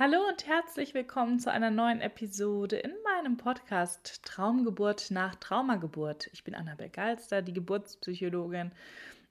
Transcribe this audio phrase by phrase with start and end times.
[0.00, 6.30] Hallo und herzlich willkommen zu einer neuen Episode in meinem Podcast Traumgeburt nach Traumageburt.
[6.32, 8.70] Ich bin Annabel Galster, die Geburtspsychologin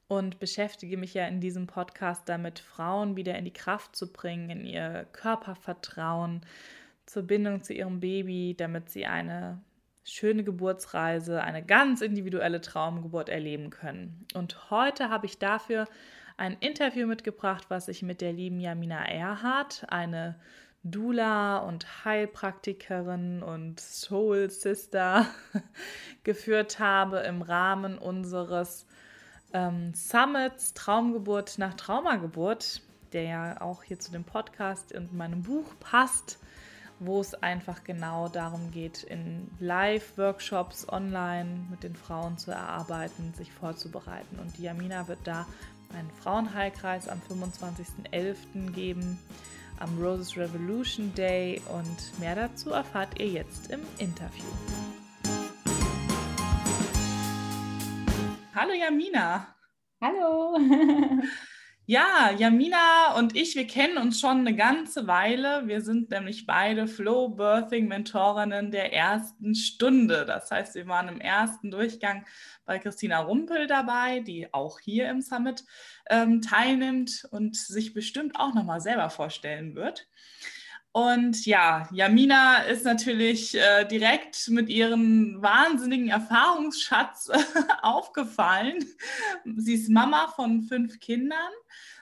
[0.09, 4.49] und beschäftige mich ja in diesem Podcast damit, Frauen wieder in die Kraft zu bringen,
[4.49, 6.41] in ihr Körpervertrauen,
[7.05, 9.61] zur Bindung zu ihrem Baby, damit sie eine
[10.03, 14.25] schöne Geburtsreise, eine ganz individuelle Traumgeburt erleben können.
[14.33, 15.87] Und heute habe ich dafür
[16.37, 20.39] ein Interview mitgebracht, was ich mit der lieben Jamina Erhardt, eine
[20.83, 25.25] Dula und Heilpraktikerin und Soul Sister
[26.23, 28.85] geführt habe im Rahmen unseres
[29.51, 32.81] ähm, Summits Traumgeburt nach Traumageburt,
[33.13, 36.39] der ja auch hier zu dem Podcast und meinem Buch passt,
[36.99, 43.51] wo es einfach genau darum geht, in Live-Workshops online mit den Frauen zu erarbeiten, sich
[43.51, 44.39] vorzubereiten.
[44.39, 45.47] Und die Jamina wird da
[45.93, 48.71] einen Frauenheilkreis am 25.11.
[48.71, 49.19] geben,
[49.79, 54.45] am Roses Revolution Day und mehr dazu erfahrt ihr jetzt im Interview.
[58.55, 59.55] Hallo Jamina.
[60.01, 60.57] Hallo.
[61.89, 65.67] Ja, Jamina und ich, wir kennen uns schon eine ganze Weile.
[65.67, 70.25] Wir sind nämlich beide Flow Birthing Mentorinnen der ersten Stunde.
[70.25, 72.25] Das heißt, wir waren im ersten Durchgang
[72.65, 75.63] bei Christina Rumpel dabei, die auch hier im Summit
[76.09, 80.09] ähm, teilnimmt und sich bestimmt auch nochmal selber vorstellen wird.
[80.97, 87.29] Und ja, Jamina ist natürlich äh, direkt mit ihrem wahnsinnigen Erfahrungsschatz
[87.83, 88.83] aufgefallen.
[89.57, 91.51] Sie ist Mama von fünf Kindern.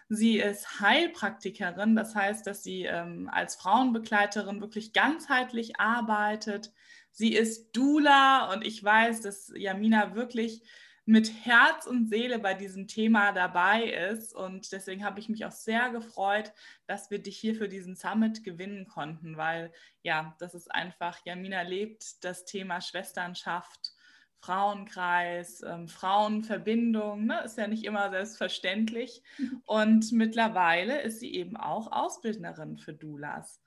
[0.07, 6.71] Sie ist Heilpraktikerin, das heißt, dass sie ähm, als Frauenbegleiterin wirklich ganzheitlich arbeitet.
[7.11, 10.61] Sie ist Dula und ich weiß, dass Jamina wirklich
[11.05, 14.33] mit Herz und Seele bei diesem Thema dabei ist.
[14.33, 16.51] Und deswegen habe ich mich auch sehr gefreut,
[16.87, 21.61] dass wir dich hier für diesen Summit gewinnen konnten, weil ja, das ist einfach, Jamina
[21.61, 23.93] lebt das Thema Schwesternschaft.
[24.39, 27.41] Frauenkreis, ähm, Frauenverbindung, ne?
[27.45, 29.23] ist ja nicht immer selbstverständlich.
[29.39, 29.61] Mhm.
[29.65, 33.59] Und mittlerweile ist sie eben auch Ausbildnerin für Dulas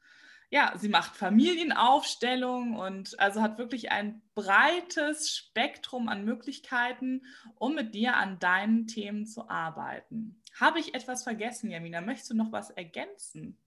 [0.50, 7.22] ja, sie macht Familienaufstellung und also hat wirklich ein breites Spektrum an Möglichkeiten,
[7.56, 10.42] um mit dir an deinen Themen zu arbeiten.
[10.58, 12.00] Habe ich etwas vergessen, Jamina?
[12.00, 13.58] Möchtest du noch was ergänzen?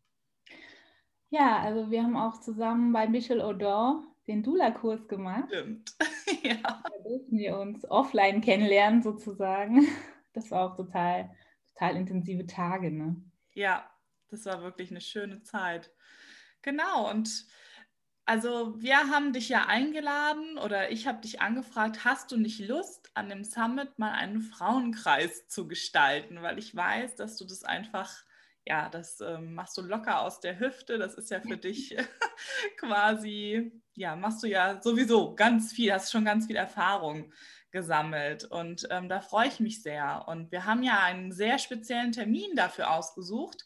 [1.29, 5.45] Ja, also wir haben auch zusammen bei Michel Odor den Dula-Kurs gemacht.
[5.47, 5.95] Stimmt.
[6.43, 6.55] ja.
[6.61, 9.87] Da durften wir uns offline kennenlernen sozusagen.
[10.33, 11.29] Das war auch total,
[11.73, 13.21] total intensive Tage, ne?
[13.53, 13.89] Ja,
[14.29, 15.91] das war wirklich eine schöne Zeit.
[16.61, 17.45] Genau, und
[18.25, 23.09] also wir haben dich ja eingeladen oder ich habe dich angefragt, hast du nicht Lust,
[23.13, 26.41] an dem Summit mal einen Frauenkreis zu gestalten?
[26.41, 28.23] Weil ich weiß, dass du das einfach,
[28.65, 30.97] ja, das ähm, machst du locker aus der Hüfte.
[30.99, 31.97] Das ist ja für dich
[32.77, 37.33] quasi, ja, machst du ja sowieso ganz viel, hast schon ganz viel Erfahrung
[37.71, 38.45] gesammelt.
[38.45, 40.25] Und ähm, da freue ich mich sehr.
[40.27, 43.65] Und wir haben ja einen sehr speziellen Termin dafür ausgesucht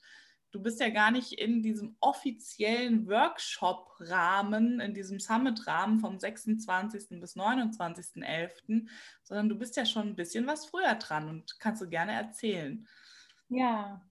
[0.56, 7.20] du bist ja gar nicht in diesem offiziellen Workshop-Rahmen, in diesem Summit-Rahmen vom 26.
[7.20, 8.88] bis 29.11.,
[9.24, 12.88] sondern du bist ja schon ein bisschen was früher dran und kannst du gerne erzählen.
[13.50, 14.02] Ja,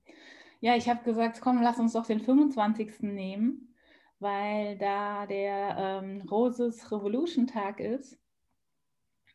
[0.61, 3.01] ja, ich habe gesagt, komm, lass uns doch den 25.
[3.01, 3.75] nehmen,
[4.19, 8.19] weil da der ähm, Roses Revolution Tag ist.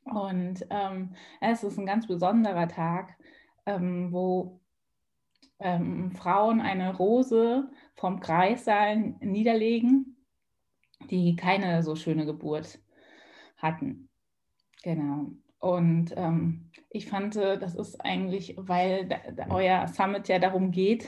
[0.03, 3.17] Und ähm, es ist ein ganz besonderer Tag,
[3.65, 4.61] ähm, wo
[5.59, 10.17] ähm, Frauen eine Rose vom Kreissaal niederlegen,
[11.09, 12.79] die keine so schöne Geburt
[13.57, 14.09] hatten.
[14.83, 15.31] Genau.
[15.59, 20.71] Und ähm, ich fand, äh, das ist eigentlich, weil da, da euer Summit ja darum
[20.71, 21.07] geht,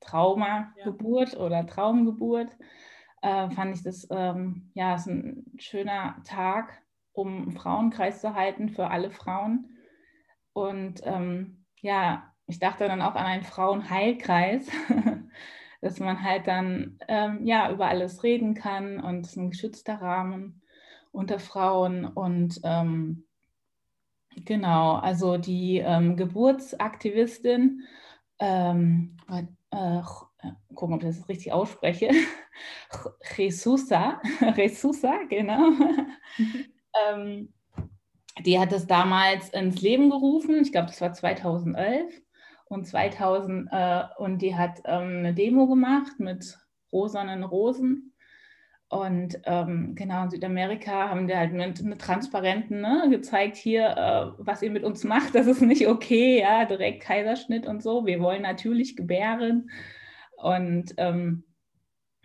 [0.00, 1.38] Traumageburt ja.
[1.38, 2.50] oder Traumgeburt,
[3.22, 6.82] äh, fand ich das, ähm, ja, ist ein schöner Tag,
[7.12, 9.78] um einen Frauenkreis zu halten für alle Frauen.
[10.52, 14.66] Und ähm, ja, ich dachte dann auch an einen Frauenheilkreis,
[15.80, 20.00] dass man halt dann ähm, ja über alles reden kann und es ist ein geschützter
[20.00, 20.62] Rahmen
[21.12, 23.24] unter Frauen und ähm,
[24.36, 27.82] genau, also die ähm, Geburtsaktivistin,
[28.38, 29.16] ähm,
[29.70, 30.00] äh,
[30.74, 32.10] gucken, ob ich das richtig ausspreche,
[33.36, 34.20] Jesusa,
[34.56, 35.70] Jesusa, genau.
[35.70, 37.52] Mhm.
[38.44, 42.22] die hat es damals ins Leben gerufen, ich glaube, das war 2011
[42.72, 46.58] und 2000 äh, und die hat ähm, eine Demo gemacht mit
[46.92, 48.14] rosanen Rosen.
[48.88, 54.44] Und ähm, genau in Südamerika haben die halt mit, mit Transparenten ne, gezeigt, hier, äh,
[54.44, 58.04] was ihr mit uns macht, das ist nicht okay, ja, direkt Kaiserschnitt und so.
[58.04, 59.70] Wir wollen natürlich gebären.
[60.36, 61.44] Und ähm,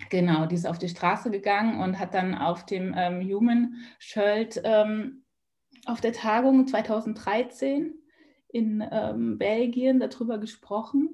[0.10, 4.62] Genau, die ist auf die Straße gegangen und hat dann auf dem ähm, Human Shirt
[4.64, 5.24] ähm,
[5.86, 7.94] auf der Tagung 2013
[8.50, 11.10] in ähm, Belgien darüber gesprochen.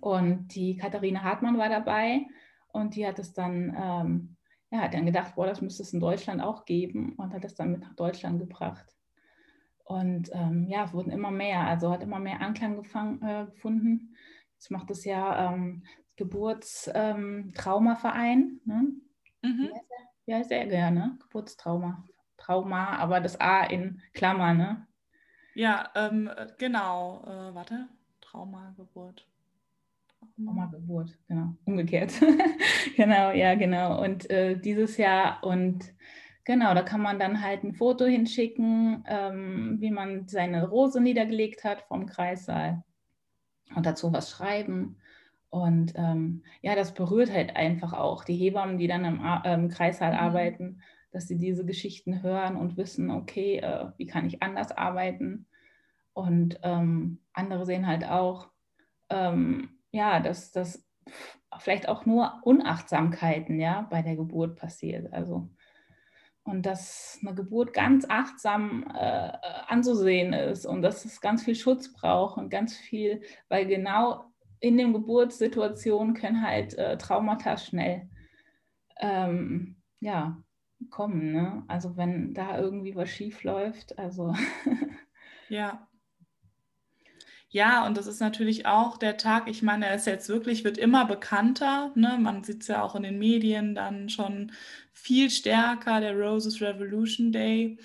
[0.00, 2.26] Und die Katharina Hartmann war dabei
[2.68, 4.36] und die hat es dann, ähm,
[4.70, 7.54] ja, hat dann gedacht, boah, das müsste es in Deutschland auch geben und hat es
[7.54, 8.86] dann mit nach Deutschland gebracht.
[9.84, 14.16] Und ähm, ja, es wurden immer mehr, also hat immer mehr Anklang gefang, äh, gefunden.
[14.54, 15.84] Jetzt macht es ja ähm,
[16.16, 18.60] Geburtstraumaverein.
[18.64, 18.92] Ne?
[19.42, 19.70] Mhm.
[20.24, 20.66] Wie heißt der?
[20.72, 21.18] Ja, ne?
[21.20, 22.02] Geburtstrauma.
[22.36, 24.88] Trauma, aber das A in Klammer, ne?
[25.54, 27.22] Ja, ähm, genau.
[27.26, 27.88] Äh, warte.
[28.20, 29.26] Traumageburt.
[30.36, 31.54] Traumageburt, genau.
[31.64, 32.12] Umgekehrt.
[32.96, 34.02] genau, ja, genau.
[34.02, 35.94] Und äh, dieses Jahr und
[36.46, 41.64] Genau, da kann man dann halt ein Foto hinschicken, ähm, wie man seine Rose niedergelegt
[41.64, 42.82] hat vom Kreissaal
[43.74, 44.98] und dazu was schreiben.
[45.48, 50.12] Und ähm, ja, das berührt halt einfach auch die Hebammen, die dann im ähm, Kreissaal
[50.12, 50.18] mhm.
[50.18, 50.82] arbeiten,
[51.14, 55.46] dass sie diese Geschichten hören und wissen, okay, äh, wie kann ich anders arbeiten?
[56.12, 58.50] Und ähm, andere sehen halt auch,
[59.10, 60.84] ähm, ja, dass das
[61.58, 65.12] vielleicht auch nur Unachtsamkeiten ja, bei der Geburt passiert.
[65.12, 65.48] Also
[66.42, 69.30] und dass eine Geburt ganz achtsam äh,
[69.68, 74.26] anzusehen ist und dass es ganz viel Schutz braucht und ganz viel, weil genau
[74.60, 78.10] in den Geburtssituationen können halt äh, Traumata schnell
[79.00, 80.42] ähm, ja,
[80.90, 81.32] kommen.
[81.32, 81.64] Ne?
[81.68, 84.34] Also wenn da irgendwie was schief läuft, also
[85.48, 85.88] ja.
[87.48, 90.76] Ja, und das ist natürlich auch der Tag, ich meine, er ist jetzt wirklich, wird
[90.76, 91.92] immer bekannter.
[91.94, 92.18] Ne?
[92.20, 94.50] Man sieht es ja auch in den Medien dann schon
[94.92, 97.78] viel stärker, der Roses Revolution Day.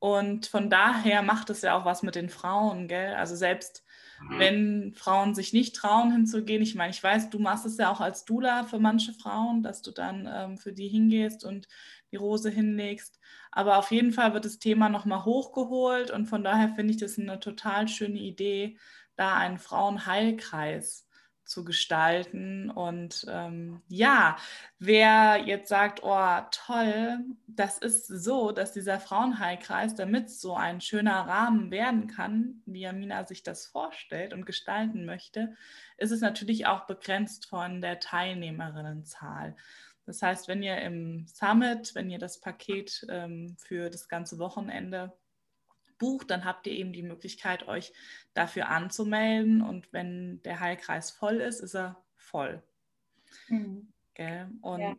[0.00, 3.14] Und von daher macht es ja auch was mit den Frauen, gell?
[3.14, 3.84] Also selbst
[4.30, 6.62] wenn Frauen sich nicht trauen, hinzugehen.
[6.62, 9.82] Ich meine, ich weiß, du machst es ja auch als Dula für manche Frauen, dass
[9.82, 11.68] du dann ähm, für die hingehst und
[12.14, 13.18] die Rose hinlegst.
[13.50, 17.18] Aber auf jeden Fall wird das Thema nochmal hochgeholt und von daher finde ich das
[17.18, 18.78] eine total schöne Idee,
[19.16, 21.04] da einen Frauenheilkreis
[21.44, 22.70] zu gestalten.
[22.70, 24.36] Und ähm, ja,
[24.78, 31.26] wer jetzt sagt, oh toll, das ist so, dass dieser Frauenheilkreis, damit so ein schöner
[31.26, 35.54] Rahmen werden kann, wie Amina sich das vorstellt und gestalten möchte,
[35.98, 39.56] ist es natürlich auch begrenzt von der Teilnehmerinnenzahl.
[40.06, 45.16] Das heißt, wenn ihr im Summit, wenn ihr das Paket ähm, für das ganze Wochenende
[45.98, 47.92] bucht, dann habt ihr eben die Möglichkeit, euch
[48.34, 49.62] dafür anzumelden.
[49.62, 52.62] Und wenn der Heilkreis voll ist, ist er voll.
[53.48, 53.92] Mhm.
[54.62, 54.96] Und ja.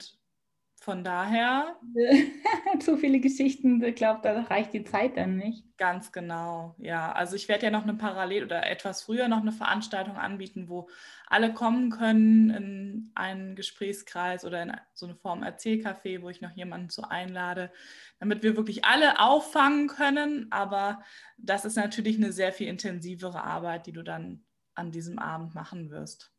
[0.86, 1.76] Von daher.
[2.80, 5.66] Zu viele Geschichten, ich glaube, da reicht die Zeit dann nicht.
[5.78, 7.12] Ganz genau, ja.
[7.12, 10.88] Also ich werde ja noch eine Parallel oder etwas früher noch eine Veranstaltung anbieten, wo
[11.26, 16.52] alle kommen können in einen Gesprächskreis oder in so eine Form Erzählcafé, wo ich noch
[16.52, 17.72] jemanden zu einlade,
[18.20, 20.52] damit wir wirklich alle auffangen können.
[20.52, 21.02] Aber
[21.40, 24.46] das ist natürlich eine sehr viel intensivere Arbeit, die du dann
[24.76, 26.32] an diesem Abend machen wirst.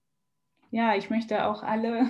[0.71, 2.09] Ja, ich möchte auch alle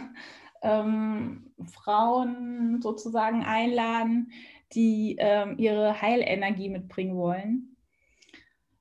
[0.66, 4.32] ähm, Frauen sozusagen einladen,
[4.72, 7.76] die ähm, ihre Heilenergie mitbringen wollen.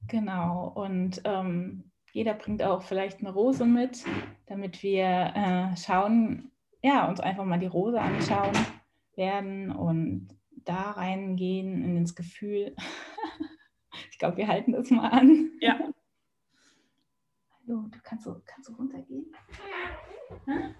[0.08, 4.04] Genau, und ähm, jeder bringt auch vielleicht eine Rose mit,
[4.48, 6.52] damit wir äh, schauen,
[6.82, 8.56] ja, uns einfach mal die Rose anschauen
[9.16, 10.28] werden und
[10.66, 12.76] da reingehen in ins Gefühl.
[14.12, 15.52] ich glaube, wir halten das mal an.
[15.62, 15.80] Ja.
[17.68, 19.26] Hallo, du kannst so, kannst so runtergehen.
[20.46, 20.76] Hm?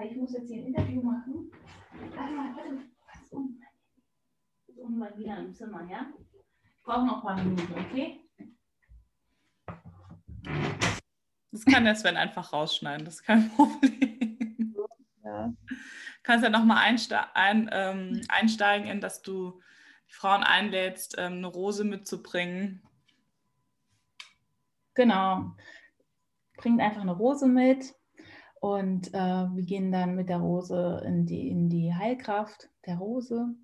[0.00, 1.50] Weil ich muss jetzt hier ein Interview machen.
[2.16, 2.84] Warte mal, warte mal.
[3.06, 3.60] Pass um.
[4.66, 6.06] Pass um mal wieder im Zimmer, ja?
[6.62, 8.24] Ich brauche noch ein paar Minuten, okay?
[11.52, 14.74] Das kann der Sven einfach rausschneiden, das ist kein Problem.
[15.22, 15.52] Ja
[16.22, 19.60] kannst ja nochmal einste ein, ähm, einsteigen in, dass du
[20.08, 22.82] die Frauen einlädst, ähm, eine Rose mitzubringen.
[24.94, 25.56] Genau.
[26.56, 27.94] Bringt einfach eine Rose mit
[28.60, 33.54] und äh, wir gehen dann mit der Rose in die, in die Heilkraft der Rose.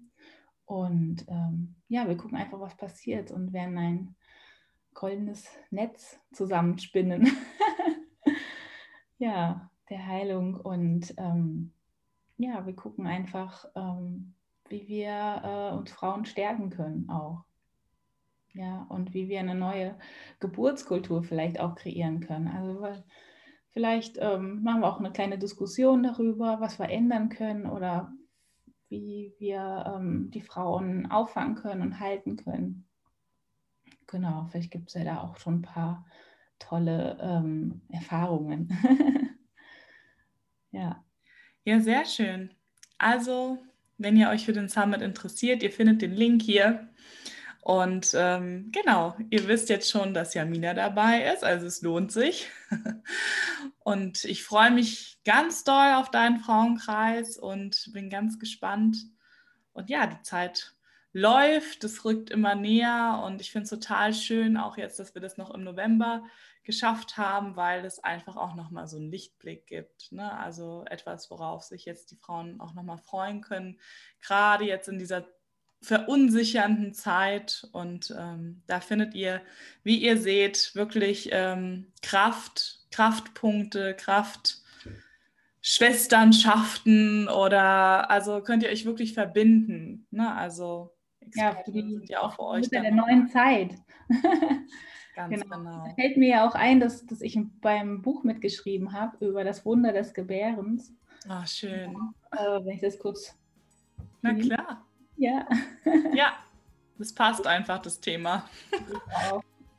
[0.64, 4.16] Und ähm, ja, wir gucken einfach, was passiert und werden ein
[4.94, 7.28] goldenes Netz zusammenspinnen.
[9.18, 11.72] ja, der Heilung und ähm,
[12.38, 14.34] ja, wir gucken einfach, ähm,
[14.68, 17.44] wie wir äh, uns Frauen stärken können auch.
[18.54, 19.98] Ja, und wie wir eine neue
[20.40, 22.48] Geburtskultur vielleicht auch kreieren können.
[22.48, 23.02] Also
[23.76, 28.10] vielleicht ähm, machen wir auch eine kleine Diskussion darüber, was wir ändern können oder
[28.88, 32.88] wie wir ähm, die Frauen auffangen können und halten können.
[34.06, 36.06] Genau, vielleicht gibt es ja da auch schon ein paar
[36.58, 38.74] tolle ähm, Erfahrungen.
[40.70, 41.04] ja.
[41.64, 42.54] Ja, sehr schön.
[42.96, 43.58] Also,
[43.98, 46.88] wenn ihr euch für den Summit interessiert, ihr findet den Link hier.
[47.66, 52.48] Und ähm, genau, ihr wisst jetzt schon, dass Jamina dabei ist, also es lohnt sich.
[53.80, 58.98] und ich freue mich ganz doll auf deinen Frauenkreis und bin ganz gespannt.
[59.72, 60.76] Und ja, die Zeit
[61.12, 65.20] läuft, es rückt immer näher und ich finde es total schön, auch jetzt, dass wir
[65.20, 66.22] das noch im November
[66.62, 70.12] geschafft haben, weil es einfach auch nochmal so einen Lichtblick gibt.
[70.12, 70.30] Ne?
[70.38, 73.80] Also etwas, worauf sich jetzt die Frauen auch nochmal freuen können,
[74.20, 75.26] gerade jetzt in dieser
[75.86, 77.68] verunsichernden Zeit.
[77.72, 79.40] Und ähm, da findet ihr,
[79.84, 84.62] wie ihr seht, wirklich ähm, Kraft, Kraftpunkte, Kraft.
[85.68, 90.06] Schwesternschaften oder also könnt ihr euch wirklich verbinden.
[90.12, 90.32] Ne?
[90.32, 92.62] Also Experten ja, die, sind ja auch für euch.
[92.62, 93.74] Mit der neuen Zeit.
[95.16, 95.56] Ganz genau.
[95.56, 95.94] genau.
[95.96, 99.92] fällt mir ja auch ein, dass, dass ich beim Buch mitgeschrieben habe über das Wunder
[99.92, 100.94] des Gebärens.
[101.28, 101.96] Ach, schön.
[102.32, 103.36] Ja, äh, wenn ich das kurz.
[104.22, 104.85] Na klar.
[105.16, 105.46] Ja.
[106.14, 106.32] ja,
[106.98, 108.48] das passt einfach, das Thema.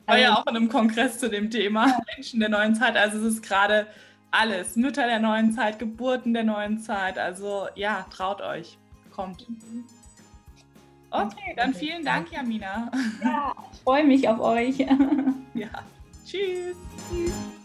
[0.06, 2.00] War ja also auch in einem Kongress zu dem Thema ja.
[2.16, 2.96] Menschen der neuen Zeit.
[2.96, 3.88] Also es ist gerade
[4.32, 4.76] alles.
[4.76, 7.18] Mütter der neuen Zeit, Geburten der neuen Zeit.
[7.18, 8.78] Also ja, traut euch.
[9.12, 9.50] Kommt.
[9.50, 9.86] Mhm.
[11.10, 12.92] Okay, dann vielen Dank, Jamina.
[13.24, 14.80] Ja, ich freue mich auf euch.
[15.54, 15.70] Ja,
[16.26, 16.76] tschüss.
[17.10, 17.57] Tschüss.